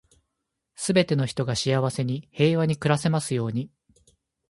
[0.73, 3.69] 全ての人が幸せに、平和に暮らせますように。